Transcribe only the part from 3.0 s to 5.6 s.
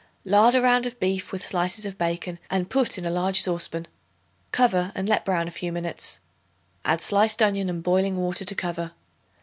a large saucepan. Cover and let brown a